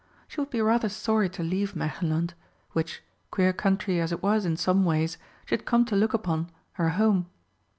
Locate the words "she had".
5.45-5.65